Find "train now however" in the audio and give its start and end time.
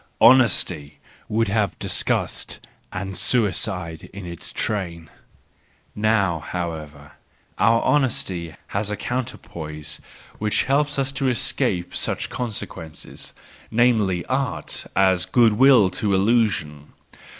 4.51-7.11